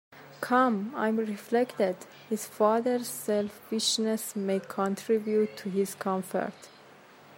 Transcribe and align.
Come, 0.39 0.93
I 0.95 1.09
reflected, 1.09 1.95
his 2.27 2.47
father’s 2.47 3.07
selfishness 3.07 4.35
may 4.35 4.59
contribute 4.59 5.55
to 5.57 5.69
his 5.69 5.93
comfort. 5.93 6.53